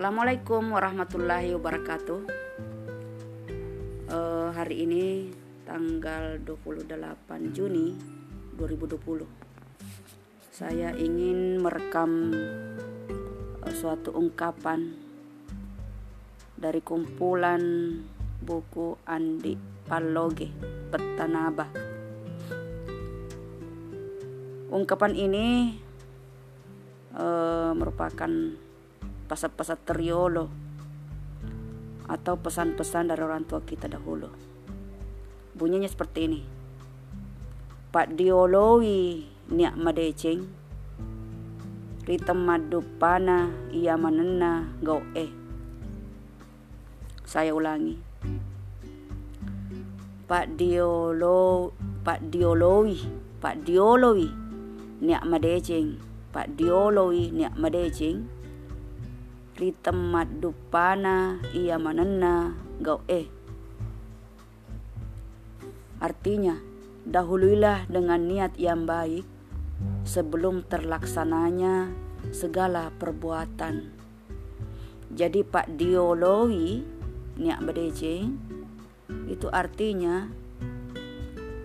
[0.00, 2.20] Assalamualaikum warahmatullahi wabarakatuh.
[4.08, 5.28] Uh, Hari ini
[5.68, 6.88] tanggal 28
[7.52, 8.00] Juni
[8.56, 8.96] 2020
[10.48, 12.32] Saya ingin merekam
[13.60, 14.88] uh, suatu ungkapan
[16.56, 17.60] Dari kumpulan
[18.40, 20.48] buku Andi Paloge
[20.88, 21.68] Petanaba
[24.72, 25.76] Ungkapan ini
[27.20, 28.32] uh, merupakan
[29.30, 30.50] pesan-pesan teriolo
[32.10, 34.26] atau pesan-pesan dari orang tua kita dahulu.
[35.54, 36.42] Bunyinya seperti ini.
[37.94, 40.50] Pak diolowi niak madeceng
[42.10, 45.30] ritem madupana ia manena gau eh.
[47.22, 47.94] Saya ulangi.
[50.26, 52.98] Pak diolo Pak diolowi
[53.42, 54.30] Pak diolowi
[55.02, 55.98] niak madeceng
[56.30, 58.39] Pak diolowi niak madeceng
[59.68, 63.28] temat dupana ia manena gau eh.
[66.00, 66.56] Artinya,
[67.04, 69.28] dahuluilah dengan niat yang baik
[70.08, 71.92] sebelum terlaksananya
[72.32, 73.92] segala perbuatan.
[75.12, 76.80] Jadi Pak Diologi
[77.36, 78.24] niat bedece
[79.28, 80.30] itu artinya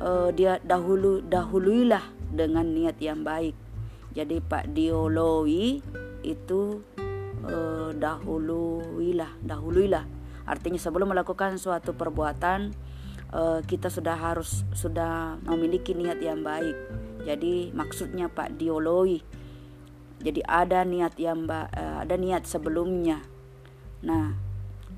[0.00, 3.52] uh, dia dahulu dahuluilah dengan niat yang baik.
[4.12, 5.80] Jadi Pak Diologi
[6.22, 6.80] itu
[7.46, 9.38] uh, dahuluilah.
[9.42, 10.04] Dahuluilah
[10.42, 12.74] artinya sebelum melakukan suatu perbuatan
[13.32, 16.76] uh, kita sudah harus sudah memiliki niat yang baik.
[17.22, 19.22] Jadi maksudnya Pak dioloi.
[20.22, 23.22] Jadi ada niat yang ba uh, ada niat sebelumnya.
[24.06, 24.34] Nah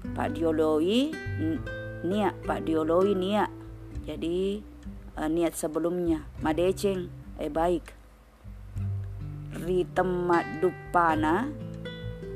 [0.05, 1.13] Pak dioloi
[2.05, 3.49] niat Pak dioloi niat.
[4.05, 4.61] Jadi
[5.17, 6.29] uh, niat sebelumnya.
[6.45, 7.09] Madeceng
[7.41, 8.05] eh baik.
[9.55, 11.64] Ritemat dupana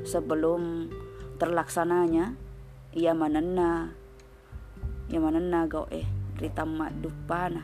[0.03, 0.91] sebelum
[1.39, 2.35] terlaksananya
[2.91, 3.93] ia manena
[5.09, 6.05] ia manena gau eh
[6.37, 7.63] ritamat dupana.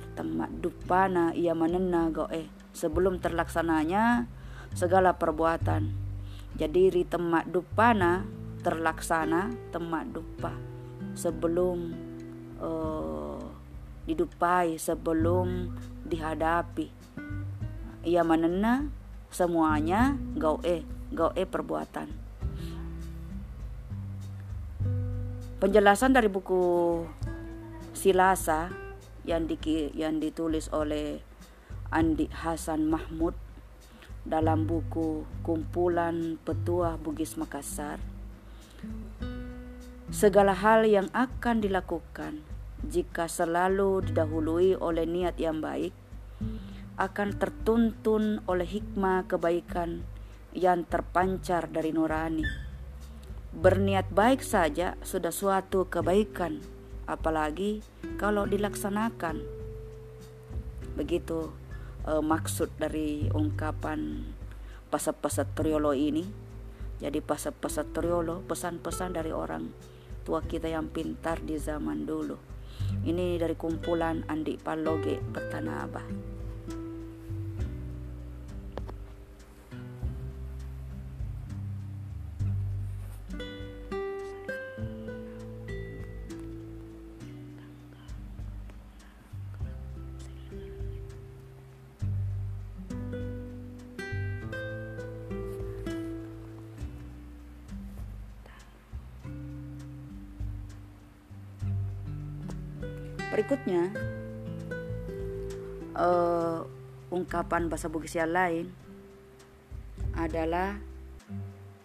[0.00, 4.30] Ritamat dupana ia manena gau eh sebelum terlaksananya
[4.74, 5.90] segala perbuatan.
[6.54, 8.26] Jadi ritemat dupana
[8.60, 10.52] terlaksana temat dupa
[11.16, 11.96] sebelum
[12.60, 13.40] uh,
[14.04, 15.72] didupai sebelum
[16.04, 16.90] dihadapi.
[18.04, 18.99] Ia manena
[19.30, 20.82] semuanya gau e
[21.14, 22.08] gau e perbuatan.
[25.60, 26.62] Penjelasan dari buku
[27.92, 28.72] Silasa
[29.28, 29.56] yang di,
[29.92, 31.20] yang ditulis oleh
[31.92, 33.36] Andi Hasan Mahmud
[34.24, 38.00] dalam buku Kumpulan Petua Bugis Makassar
[40.10, 42.42] segala hal yang akan dilakukan
[42.82, 45.94] jika selalu didahului oleh niat yang baik
[47.00, 50.04] akan tertuntun oleh hikmah kebaikan
[50.52, 52.44] yang terpancar dari nurani.
[53.56, 56.60] Berniat baik saja sudah suatu kebaikan,
[57.08, 57.80] apalagi
[58.20, 59.40] kalau dilaksanakan.
[61.00, 61.48] Begitu
[62.04, 64.28] eh, maksud dari ungkapan
[64.92, 66.28] pasat-pasat triolo ini.
[67.00, 69.72] Jadi pasat-pasat triolo pesan-pesan dari orang
[70.20, 72.36] tua kita yang pintar di zaman dulu.
[73.08, 76.39] Ini dari kumpulan Andi Paloge Petanabah.
[103.30, 103.94] Berikutnya,
[105.94, 106.66] uh,
[107.10, 108.70] ungkapan bahasa Bugis yang lain
[110.14, 110.78] adalah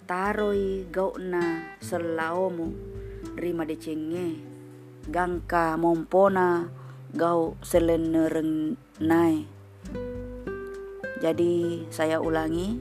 [0.06, 2.70] taroi gauna selaomu
[3.34, 4.38] rima decenge
[5.10, 6.70] gangka mompona
[7.10, 9.50] gau selenerenai
[11.18, 11.54] jadi
[11.90, 12.78] saya ulangi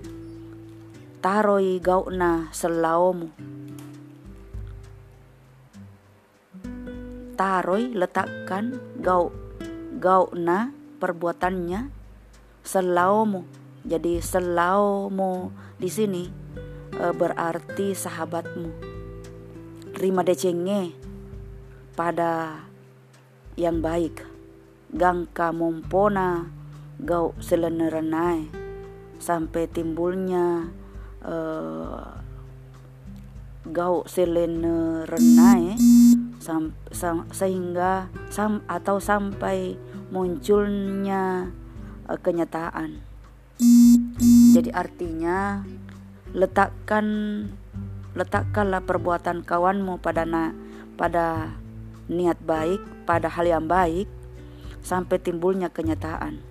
[1.24, 3.32] taroi gauna selaomu
[7.34, 9.34] taroi letakkan gau
[9.98, 10.70] gau na
[11.02, 11.90] perbuatannya
[12.62, 13.42] selaumu.
[13.84, 16.24] Jadi selaumu di sini
[16.94, 18.70] e, berarti sahabatmu.
[19.98, 20.94] Rima decenge
[21.98, 22.64] pada
[23.58, 24.24] yang baik.
[24.94, 26.48] Gangka mumpona
[27.02, 28.62] gau selenerenai.
[29.18, 30.68] Sampai timbulnya
[31.24, 32.04] uh,
[33.64, 35.80] gau selenerenai
[36.44, 39.80] sam, sam, sehingga sam, atau sampai
[40.12, 41.48] munculnya
[42.04, 43.00] uh, kenyataan.
[44.52, 45.64] Jadi artinya
[46.36, 47.06] letakkan
[48.12, 50.52] letakkanlah perbuatan kawanmu pada na,
[51.00, 51.56] pada
[52.12, 54.06] niat baik, pada hal yang baik
[54.84, 56.44] sampai timbulnya kenyataan.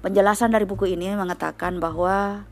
[0.00, 2.48] Penjelasan dari buku ini mengatakan bahwa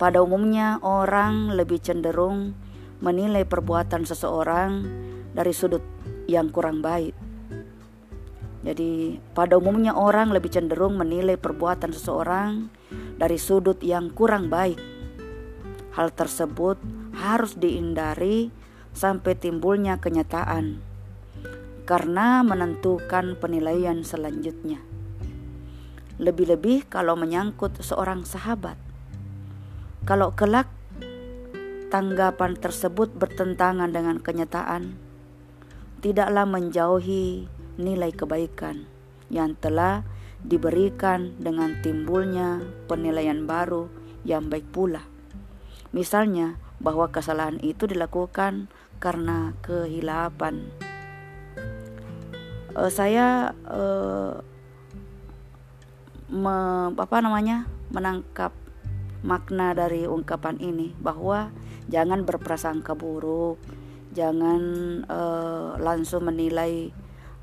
[0.00, 2.56] pada umumnya orang lebih cenderung
[3.02, 4.86] menilai perbuatan seseorang
[5.34, 5.82] dari sudut
[6.30, 7.12] yang kurang baik.
[8.62, 12.70] Jadi, pada umumnya orang lebih cenderung menilai perbuatan seseorang
[13.18, 14.78] dari sudut yang kurang baik.
[15.98, 16.78] Hal tersebut
[17.18, 18.54] harus dihindari
[18.94, 20.78] sampai timbulnya kenyataan,
[21.82, 24.78] karena menentukan penilaian selanjutnya.
[26.22, 28.78] Lebih-lebih kalau menyangkut seorang sahabat,
[30.06, 30.70] kalau kelak
[31.92, 34.96] tanggapan tersebut bertentangan dengan kenyataan,
[36.00, 37.44] tidaklah menjauhi
[37.76, 38.88] nilai kebaikan
[39.28, 40.00] yang telah
[40.40, 43.92] diberikan dengan timbulnya penilaian baru
[44.24, 45.04] yang baik pula.
[45.92, 50.72] Misalnya, bahwa kesalahan itu dilakukan karena kehilapan.
[52.72, 54.40] Uh, saya uh,
[56.32, 56.56] me,
[56.96, 58.56] apa namanya menangkap
[59.20, 61.54] makna dari ungkapan ini bahwa
[61.90, 63.58] jangan berprasangka buruk,
[64.12, 64.62] jangan
[65.08, 66.92] uh, langsung menilai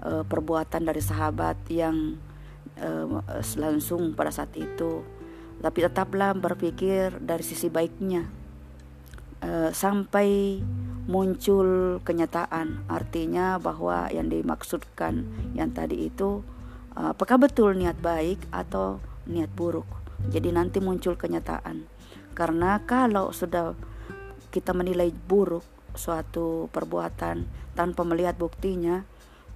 [0.06, 2.16] uh, perbuatan dari sahabat yang
[2.80, 3.24] uh,
[3.58, 5.04] langsung pada saat itu.
[5.60, 8.24] Tapi tetaplah berpikir dari sisi baiknya.
[9.40, 10.60] Uh, sampai
[11.08, 15.26] muncul kenyataan artinya bahwa yang dimaksudkan
[15.56, 16.44] yang tadi itu
[16.92, 19.88] apakah betul niat baik atau niat buruk.
[20.28, 21.88] Jadi nanti muncul kenyataan.
[22.36, 23.74] Karena kalau sudah
[24.50, 29.06] kita menilai buruk suatu perbuatan tanpa melihat buktinya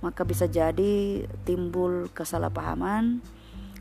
[0.04, 3.24] maka bisa jadi timbul kesalahpahaman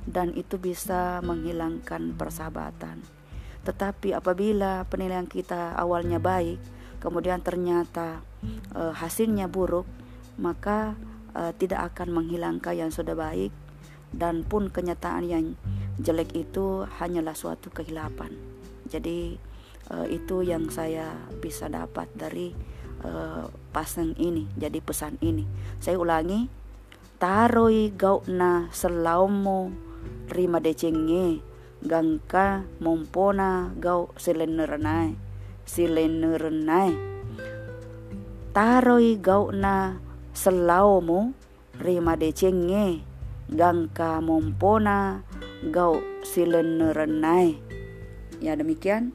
[0.07, 3.03] dan itu bisa menghilangkan persahabatan.
[3.67, 6.63] Tetapi apabila penilaian kita awalnya baik,
[7.03, 8.23] kemudian ternyata
[8.71, 9.87] e, hasilnya buruk,
[10.39, 10.95] maka
[11.35, 13.51] e, tidak akan menghilangkan yang sudah baik
[14.15, 15.45] dan pun kenyataan yang
[15.99, 18.35] jelek itu hanyalah suatu kehilapan.
[18.87, 19.39] Jadi
[19.93, 22.57] e, itu yang saya bisa dapat dari
[23.05, 25.45] uh, pasang ini jadi pesan ini.
[25.79, 26.49] Saya ulangi
[27.21, 29.71] taroi gauna selaumo
[30.33, 31.43] rima decenge
[31.83, 35.33] gangka mompona gau silenerenai
[35.67, 36.93] silenerenai.
[38.53, 39.97] Taroi gauna
[40.37, 41.33] selaumo
[41.81, 43.01] rima decenge
[43.49, 45.25] gangka mompona
[45.73, 47.57] gau silenerenai.
[48.43, 49.15] Ya demikian